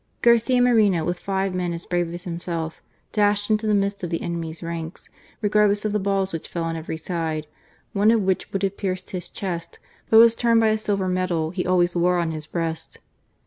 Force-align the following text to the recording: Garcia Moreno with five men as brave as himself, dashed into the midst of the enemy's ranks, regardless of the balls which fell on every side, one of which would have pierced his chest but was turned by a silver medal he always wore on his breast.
Garcia 0.23 0.59
Moreno 0.63 1.05
with 1.05 1.19
five 1.19 1.53
men 1.53 1.73
as 1.73 1.85
brave 1.85 2.11
as 2.11 2.23
himself, 2.23 2.81
dashed 3.13 3.51
into 3.51 3.67
the 3.67 3.75
midst 3.75 4.03
of 4.03 4.09
the 4.09 4.23
enemy's 4.23 4.63
ranks, 4.63 5.09
regardless 5.43 5.85
of 5.85 5.91
the 5.93 5.99
balls 5.99 6.33
which 6.33 6.47
fell 6.47 6.63
on 6.63 6.75
every 6.75 6.97
side, 6.97 7.45
one 7.93 8.09
of 8.09 8.23
which 8.23 8.51
would 8.51 8.63
have 8.63 8.77
pierced 8.77 9.11
his 9.11 9.29
chest 9.29 9.77
but 10.09 10.17
was 10.17 10.33
turned 10.33 10.59
by 10.59 10.69
a 10.69 10.77
silver 10.79 11.07
medal 11.07 11.51
he 11.51 11.67
always 11.67 11.95
wore 11.95 12.17
on 12.17 12.31
his 12.31 12.47
breast. 12.47 12.97